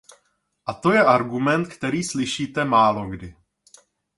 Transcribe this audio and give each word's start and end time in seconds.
A 0.65 0.73
to 0.73 0.91
je 0.91 1.03
argument, 1.05 1.67
který 1.67 2.03
slyšíte 2.03 2.65
málokdy. 2.65 3.35